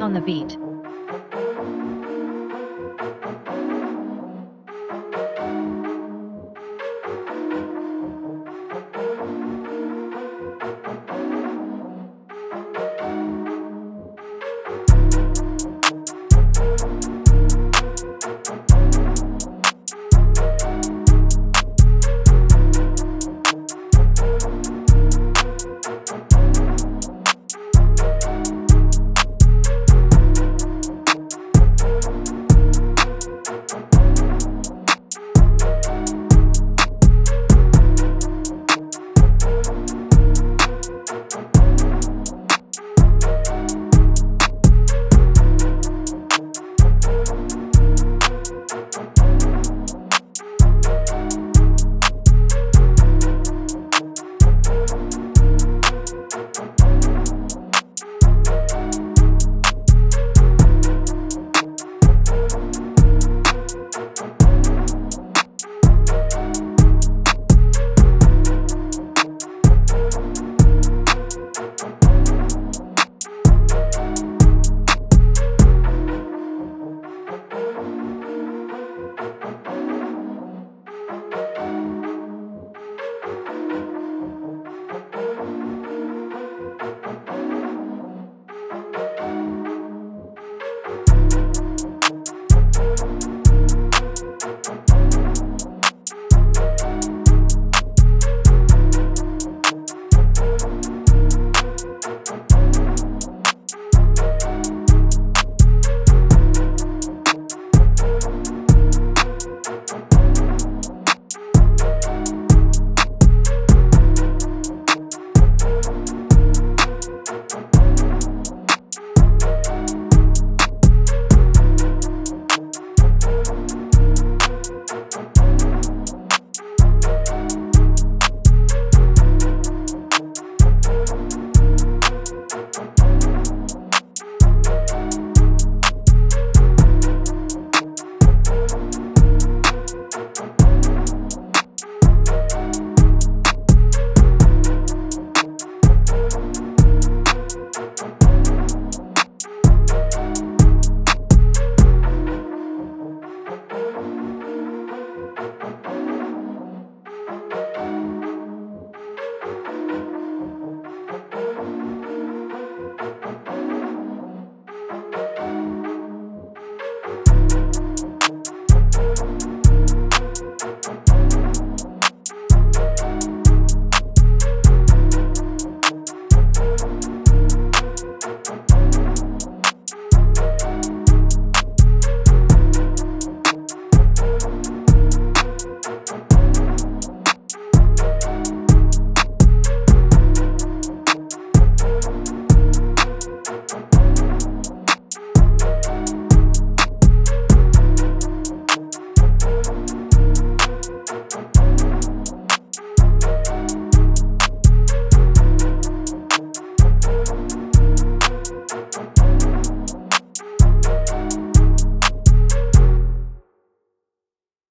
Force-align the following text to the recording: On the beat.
On 0.00 0.14
the 0.14 0.20
beat. 0.20 0.71